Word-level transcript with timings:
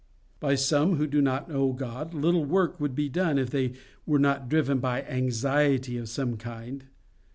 By 0.39 0.55
some 0.55 0.95
who 0.95 1.05
do 1.05 1.21
not 1.21 1.47
know 1.47 1.73
God, 1.73 2.15
little 2.15 2.43
work 2.43 2.79
would 2.79 2.95
be 2.95 3.07
done 3.07 3.37
if 3.37 3.51
they 3.51 3.73
were 4.07 4.17
not 4.17 4.49
driven 4.49 4.79
by 4.79 5.03
anxiety 5.03 5.95
of 5.99 6.09
some 6.09 6.37
kind. 6.37 6.85